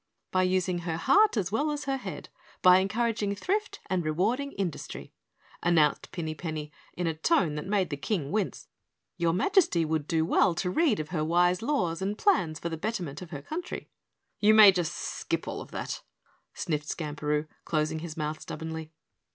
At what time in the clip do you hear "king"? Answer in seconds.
7.97-8.31